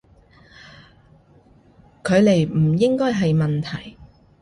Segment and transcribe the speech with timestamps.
[2.03, 3.97] 距離唔應該係問題